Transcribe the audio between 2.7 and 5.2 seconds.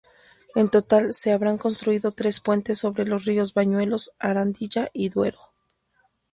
sobre los ríos Bañuelos, Arandilla y